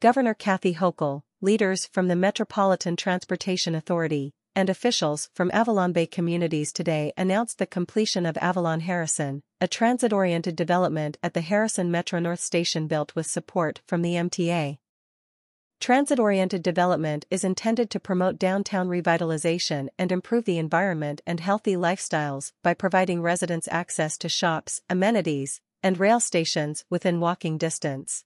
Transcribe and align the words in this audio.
Governor 0.00 0.32
Kathy 0.32 0.76
Hochul, 0.76 1.24
leaders 1.42 1.84
from 1.84 2.08
the 2.08 2.16
Metropolitan 2.16 2.96
Transportation 2.96 3.74
Authority, 3.74 4.32
and 4.56 4.70
officials 4.70 5.28
from 5.34 5.50
Avalon 5.52 5.92
Bay 5.92 6.06
communities 6.06 6.72
today 6.72 7.12
announced 7.18 7.58
the 7.58 7.66
completion 7.66 8.24
of 8.24 8.38
Avalon 8.38 8.80
Harrison, 8.80 9.42
a 9.60 9.68
transit-oriented 9.68 10.56
development 10.56 11.18
at 11.22 11.34
the 11.34 11.42
Harrison 11.42 11.90
Metro 11.90 12.18
North 12.18 12.40
Station 12.40 12.86
built 12.86 13.14
with 13.14 13.26
support 13.26 13.82
from 13.86 14.00
the 14.00 14.14
MTA. 14.14 14.78
Transit-oriented 15.80 16.62
development 16.62 17.26
is 17.30 17.44
intended 17.44 17.90
to 17.90 18.00
promote 18.00 18.38
downtown 18.38 18.88
revitalization 18.88 19.88
and 19.98 20.10
improve 20.10 20.46
the 20.46 20.56
environment 20.56 21.20
and 21.26 21.40
healthy 21.40 21.74
lifestyles 21.74 22.52
by 22.62 22.72
providing 22.72 23.20
residents 23.20 23.68
access 23.70 24.16
to 24.16 24.30
shops, 24.30 24.80
amenities, 24.88 25.60
and 25.82 26.00
rail 26.00 26.20
stations 26.20 26.86
within 26.88 27.20
walking 27.20 27.58
distance. 27.58 28.24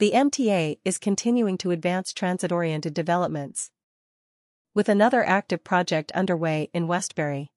The 0.00 0.12
MTA 0.12 0.78
is 0.82 0.96
continuing 0.96 1.58
to 1.58 1.72
advance 1.72 2.14
transit-oriented 2.14 2.94
developments. 2.94 3.70
With 4.72 4.88
another 4.88 5.22
active 5.22 5.62
project 5.62 6.10
underway 6.12 6.70
in 6.72 6.88
Westbury. 6.88 7.50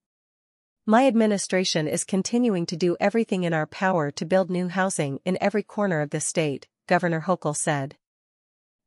My 0.85 1.07
administration 1.07 1.87
is 1.87 2.03
continuing 2.03 2.65
to 2.65 2.75
do 2.75 2.98
everything 2.99 3.45
in 3.45 3.53
our 3.53 3.65
power 3.65 4.11
to 4.11 4.25
build 4.25 4.49
new 4.49 4.67
housing 4.67 5.21
in 5.23 5.37
every 5.39 5.63
corner 5.63 6.01
of 6.01 6.09
the 6.09 6.20
state, 6.20 6.67
Governor 6.85 7.21
Hochul 7.21 7.55
said 7.55 7.95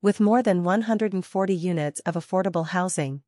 with 0.02 0.20
more 0.20 0.42
than 0.42 0.62
140 0.62 1.56
units 1.56 2.00
of 2.00 2.14
affordable 2.14 2.66
housing. 2.66 3.22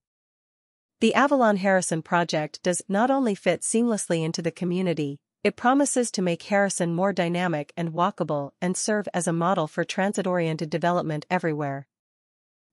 The 1.00 1.14
Avalon 1.14 1.56
Harrison 1.56 2.02
project 2.02 2.62
does 2.62 2.82
not 2.86 3.10
only 3.10 3.34
fit 3.34 3.62
seamlessly 3.62 4.22
into 4.22 4.42
the 4.42 4.50
community, 4.50 5.20
it 5.44 5.56
promises 5.56 6.10
to 6.10 6.22
make 6.22 6.42
Harrison 6.44 6.94
more 6.94 7.12
dynamic 7.12 7.72
and 7.76 7.92
walkable 7.92 8.50
and 8.60 8.76
serve 8.76 9.08
as 9.14 9.26
a 9.26 9.32
model 9.32 9.66
for 9.66 9.84
transit-oriented 9.84 10.68
development 10.68 11.26
everywhere. 11.30 11.86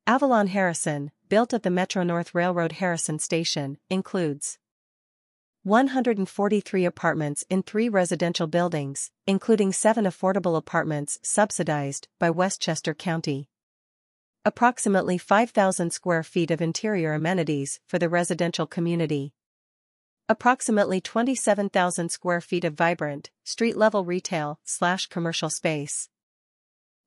Avalon 0.08 0.48
Harrison, 0.48 1.12
built 1.30 1.54
at 1.54 1.64
the 1.64 1.70
Metro 1.70 2.04
North 2.04 2.34
Railroad 2.34 2.74
Harrison 2.74 3.20
Station, 3.20 3.78
includes 3.90 4.58
143 5.64 6.86
apartments 6.86 7.44
in 7.50 7.64
three 7.64 7.90
residential 7.90 8.48
buildings, 8.48 9.12
including 9.26 9.74
seven 9.74 10.06
affordable 10.06 10.56
apartments 10.56 11.20
subsidized 11.24 12.08
by 12.20 12.30
Westchester 12.30 12.94
County 12.94 13.50
approximately 14.48 15.18
5,000 15.18 15.90
square 15.90 16.22
feet 16.22 16.52
of 16.52 16.62
interior 16.62 17.14
amenities 17.14 17.80
for 17.88 17.98
the 17.98 18.08
residential 18.08 18.68
community. 18.68 19.34
Approximately 20.28 21.02
27,000 21.02 22.10
square 22.10 22.42
feet 22.42 22.64
of 22.64 22.74
vibrant, 22.74 23.30
street-level 23.44 24.06
retail 24.06 24.60
slash 24.64 25.06
commercial 25.06 25.52
space. 25.52 26.10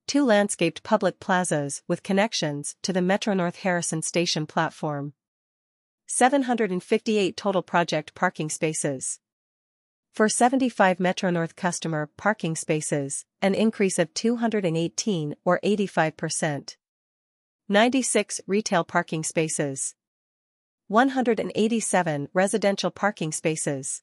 Two 0.06 0.24
landscaped 0.24 0.84
public 0.84 1.18
plazas 1.18 1.82
with 1.88 2.04
connections 2.04 2.76
to 2.82 2.92
the 2.92 3.02
Metro 3.02 3.34
North 3.34 3.56
Harrison 3.56 4.02
Station 4.02 4.46
platform. 4.46 5.14
758 6.06 7.36
total 7.36 7.60
project 7.60 8.14
parking 8.14 8.48
spaces. 8.48 9.18
For 10.12 10.28
75 10.28 11.00
Metro 11.00 11.30
North 11.30 11.56
customer 11.56 12.08
parking 12.16 12.54
spaces, 12.54 13.24
an 13.42 13.52
increase 13.52 13.98
of 13.98 14.14
218 14.14 15.34
or 15.44 15.58
85%. 15.64 16.76
96 17.68 18.40
retail 18.46 18.84
parking 18.84 19.24
spaces. 19.24 19.96
187 20.88 22.28
residential 22.32 22.90
parking 22.90 23.30
spaces. 23.30 24.02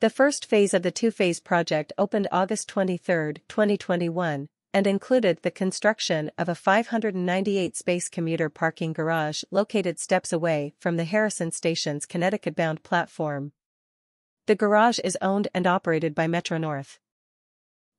The 0.00 0.10
first 0.10 0.44
phase 0.44 0.74
of 0.74 0.82
the 0.82 0.90
two-phase 0.90 1.40
project 1.40 1.94
opened 1.96 2.28
August 2.30 2.68
23, 2.68 3.36
2021, 3.48 4.48
and 4.74 4.86
included 4.86 5.38
the 5.40 5.50
construction 5.50 6.30
of 6.36 6.50
a 6.50 6.52
598-space 6.52 8.10
commuter 8.10 8.50
parking 8.50 8.92
garage 8.92 9.42
located 9.50 9.98
steps 9.98 10.34
away 10.34 10.74
from 10.78 10.98
the 10.98 11.04
Harrison 11.04 11.50
Station's 11.50 12.04
Connecticut-bound 12.04 12.82
platform. 12.82 13.52
The 14.46 14.56
garage 14.56 14.98
is 15.02 15.16
owned 15.22 15.48
and 15.54 15.66
operated 15.66 16.14
by 16.14 16.26
Metro 16.26 16.58
North. 16.58 16.98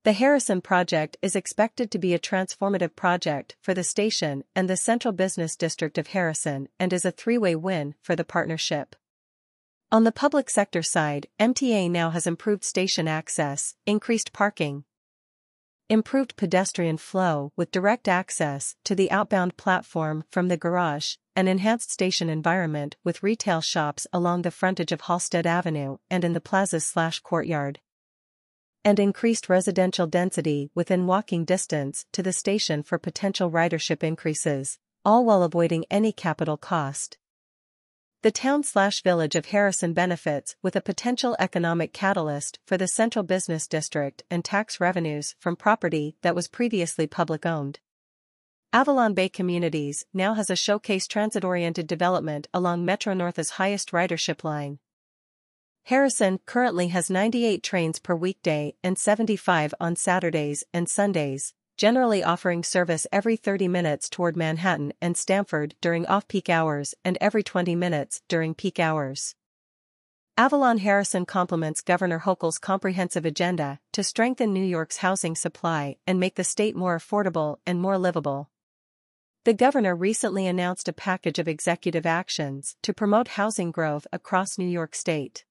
The 0.04 0.14
Harrison 0.14 0.62
project 0.62 1.18
is 1.22 1.36
expected 1.36 1.92
to 1.92 2.00
be 2.00 2.16
a 2.16 2.20
transformative 2.20 2.96
project 2.96 3.56
for 3.62 3.76
the 3.76 3.84
station 3.84 4.44
and 4.56 4.68
the 4.68 4.76
central 4.76 5.12
business 5.12 5.56
district 5.56 6.00
of 6.00 6.08
Harrison 6.08 6.70
and 6.80 6.92
is 6.92 7.06
a 7.06 7.12
three-way 7.12 7.56
win 7.56 7.94
for 8.02 8.16
the 8.16 8.24
partnership. 8.24 8.96
On 9.92 10.04
the 10.04 10.12
public 10.12 10.50
sector 10.50 10.82
side, 10.82 11.28
MTA 11.40 11.92
now 11.92 12.10
has 12.10 12.26
improved 12.26 12.64
station 12.64 13.08
access, 13.08 13.76
increased 13.86 14.34
parking, 14.34 14.86
improved 15.88 16.36
pedestrian 16.36 16.98
flow 16.98 17.52
with 17.56 17.70
direct 17.70 18.08
access 18.08 18.76
to 18.86 18.96
the 18.96 19.12
outbound 19.12 19.56
platform 19.56 20.24
from 20.32 20.48
the 20.48 20.58
garage, 20.58 21.18
an 21.36 21.48
enhanced 21.48 21.92
station 21.92 22.28
environment 22.28 22.96
with 23.04 23.22
retail 23.22 23.62
shops 23.62 24.08
along 24.12 24.42
the 24.42 24.50
frontage 24.50 24.92
of 24.92 25.02
Halsted 25.02 25.46
Avenue 25.46 25.98
and 26.10 26.24
in 26.24 26.34
the 26.34 26.42
plaza-slash-courtyard 26.42 27.80
and 28.84 29.00
increased 29.00 29.50
residential 29.50 30.08
density 30.08 30.72
within 30.74 31.08
walking 31.08 31.46
distance 31.46 32.06
to 32.12 32.24
the 32.24 32.34
station 32.34 32.84
for 32.84 32.98
potential 32.98 33.52
ridership 33.52 34.04
increases, 34.04 34.80
all 35.06 35.26
while 35.26 35.44
avoiding 35.44 35.86
any 35.90 36.12
capital 36.12 36.58
cost. 36.58 37.18
The 38.24 38.32
town-slash-village 38.32 39.36
of 39.36 39.48
Harrison 39.48 39.94
benefits 39.94 40.56
with 40.62 40.76
a 40.76 40.82
potential 40.82 41.36
economic 41.40 41.92
catalyst 41.92 42.60
for 42.68 42.78
the 42.78 42.88
central 42.88 43.24
business 43.24 43.68
district 43.68 44.22
and 44.30 44.46
tax 44.46 44.80
revenues 44.80 45.36
from 45.40 45.56
property 45.56 46.16
that 46.22 46.36
was 46.36 46.48
previously 46.48 47.08
public-owned. 47.08 47.80
Avalon 48.74 49.16
Bay 49.16 49.28
Communities 49.28 50.06
now 50.14 50.36
has 50.36 50.50
a 50.50 50.56
showcase 50.56 51.08
transit-oriented 51.08 51.88
development 51.88 52.48
along 52.54 52.86
Metro 52.86 53.14
North's 53.14 53.50
highest 53.52 53.92
ridership 53.92 54.44
line, 54.44 54.78
Harrison 55.86 56.40
currently 56.46 56.90
has 56.90 57.10
98 57.10 57.64
trains 57.64 58.00
per 58.00 58.16
weekday 58.16 58.76
and 58.84 58.98
75 58.98 59.74
on 59.80 59.96
Saturdays 59.96 60.64
and 60.74 60.88
Sundays, 60.88 61.54
generally 61.76 62.24
offering 62.24 62.64
service 62.64 63.08
every 63.12 63.36
30 63.36 63.68
minutes 63.68 64.08
toward 64.08 64.38
Manhattan 64.38 64.94
and 65.02 65.18
Stamford 65.18 65.76
during 65.82 66.06
off-peak 66.06 66.50
hours 66.50 66.94
and 67.04 67.18
every 67.20 67.44
20 67.44 67.76
minutes 67.76 68.22
during 68.28 68.54
peak 68.54 68.80
hours. 68.80 69.36
Avalon 70.38 70.78
Harrison 70.78 71.26
complements 71.26 71.82
Governor 71.82 72.20
Hochul's 72.20 72.58
comprehensive 72.58 73.26
agenda 73.26 73.80
to 73.92 74.04
strengthen 74.04 74.54
New 74.54 74.64
York's 74.64 74.98
housing 74.98 75.36
supply 75.36 75.98
and 76.08 76.20
make 76.20 76.36
the 76.36 76.44
state 76.44 76.76
more 76.76 76.98
affordable 76.98 77.58
and 77.66 77.82
more 77.82 77.98
livable. 77.98 78.50
The 79.44 79.54
governor 79.54 79.96
recently 79.96 80.46
announced 80.46 80.88
a 80.88 80.94
package 80.94 81.40
of 81.40 81.48
executive 81.48 82.06
actions 82.06 82.76
to 82.84 82.94
promote 82.94 83.30
housing 83.30 83.72
growth 83.72 84.06
across 84.14 84.58
New 84.58 84.68
York 84.68 84.96
State. 84.96 85.44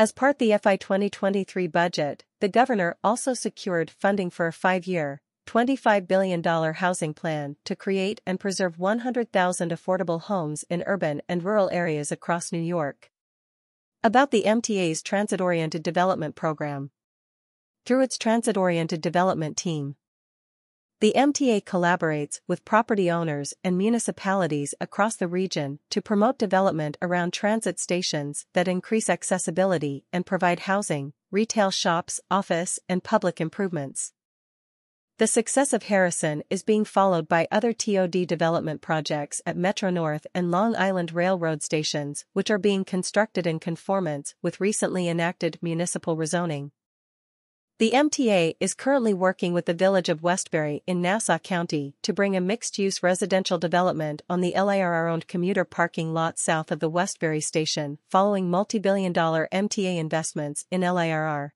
As 0.00 0.12
part 0.12 0.36
of 0.36 0.38
the 0.38 0.56
FY 0.56 0.76
2023 0.76 1.66
budget, 1.66 2.24
the 2.40 2.48
governor 2.48 2.96
also 3.04 3.34
secured 3.34 3.90
funding 3.90 4.30
for 4.30 4.46
a 4.46 4.52
five-year, 4.52 5.20
$25 5.46 6.08
billion 6.08 6.42
housing 6.42 7.12
plan 7.12 7.56
to 7.66 7.76
create 7.76 8.22
and 8.24 8.40
preserve 8.40 8.78
100,000 8.78 9.70
affordable 9.70 10.22
homes 10.22 10.64
in 10.70 10.82
urban 10.86 11.20
and 11.28 11.42
rural 11.42 11.68
areas 11.70 12.10
across 12.10 12.50
New 12.50 12.62
York. 12.62 13.10
About 14.02 14.30
the 14.30 14.44
MTA's 14.44 15.02
Transit-Oriented 15.02 15.82
Development 15.82 16.34
Program. 16.34 16.92
Through 17.84 18.00
its 18.00 18.16
Transit-Oriented 18.16 19.02
Development 19.02 19.54
Team, 19.54 19.96
the 21.00 21.14
MTA 21.16 21.64
collaborates 21.64 22.40
with 22.46 22.66
property 22.66 23.10
owners 23.10 23.54
and 23.64 23.78
municipalities 23.78 24.74
across 24.82 25.16
the 25.16 25.28
region 25.28 25.78
to 25.88 26.02
promote 26.02 26.38
development 26.38 26.98
around 27.00 27.32
transit 27.32 27.80
stations 27.80 28.44
that 28.52 28.68
increase 28.68 29.08
accessibility 29.08 30.04
and 30.12 30.26
provide 30.26 30.60
housing, 30.60 31.14
retail 31.30 31.70
shops, 31.70 32.20
office, 32.30 32.78
and 32.86 33.02
public 33.02 33.40
improvements. 33.40 34.12
The 35.16 35.26
success 35.26 35.72
of 35.72 35.84
Harrison 35.84 36.42
is 36.50 36.62
being 36.62 36.84
followed 36.84 37.28
by 37.28 37.48
other 37.50 37.72
TOD 37.72 38.26
development 38.26 38.82
projects 38.82 39.40
at 39.46 39.56
Metro 39.56 39.88
North 39.88 40.26
and 40.34 40.50
Long 40.50 40.76
Island 40.76 41.12
Railroad 41.12 41.62
stations, 41.62 42.26
which 42.34 42.50
are 42.50 42.58
being 42.58 42.84
constructed 42.84 43.46
in 43.46 43.58
conformance 43.58 44.34
with 44.42 44.60
recently 44.60 45.08
enacted 45.08 45.58
municipal 45.62 46.14
rezoning. 46.14 46.72
The 47.80 47.92
MTA 47.92 48.56
is 48.60 48.74
currently 48.74 49.14
working 49.14 49.54
with 49.54 49.64
the 49.64 49.72
village 49.72 50.10
of 50.10 50.22
Westbury 50.22 50.82
in 50.86 51.00
Nassau 51.00 51.38
County 51.38 51.94
to 52.02 52.12
bring 52.12 52.36
a 52.36 52.40
mixed-use 52.42 53.02
residential 53.02 53.56
development 53.56 54.20
on 54.28 54.42
the 54.42 54.52
LIRR-owned 54.52 55.26
commuter 55.26 55.64
parking 55.64 56.12
lot 56.12 56.38
south 56.38 56.70
of 56.70 56.80
the 56.80 56.90
Westbury 56.90 57.40
station 57.40 57.96
following 58.10 58.50
multi-billion 58.50 59.14
dollar 59.14 59.48
MTA 59.50 59.96
investments 59.96 60.66
in 60.70 60.82
LIRR. 60.82 61.52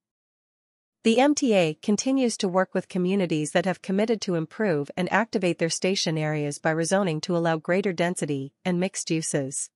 The 1.02 1.16
MTA 1.16 1.82
continues 1.82 2.38
to 2.38 2.48
work 2.48 2.72
with 2.72 2.88
communities 2.88 3.50
that 3.50 3.66
have 3.66 3.82
committed 3.82 4.22
to 4.22 4.36
improve 4.36 4.90
and 4.96 5.12
activate 5.12 5.58
their 5.58 5.68
station 5.68 6.16
areas 6.16 6.58
by 6.58 6.72
rezoning 6.72 7.20
to 7.20 7.36
allow 7.36 7.58
greater 7.58 7.92
density 7.92 8.54
and 8.64 8.80
mixed 8.80 9.10
uses. 9.10 9.68